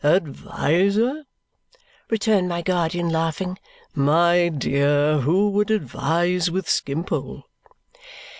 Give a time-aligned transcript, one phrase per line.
[0.03, 1.25] "Adviser!"
[2.09, 3.59] returned my guardian, laughing,
[3.93, 7.43] "My dear, who would advise with Skimpole?"